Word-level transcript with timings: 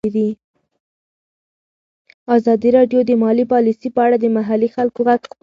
ازادي 2.35 2.69
راډیو 2.75 2.99
د 3.05 3.11
مالي 3.23 3.45
پالیسي 3.51 3.89
په 3.95 3.99
اړه 4.05 4.17
د 4.19 4.25
محلي 4.35 4.69
خلکو 4.75 4.99
غږ 5.07 5.21
خپور 5.23 5.29
کړی. 5.33 5.39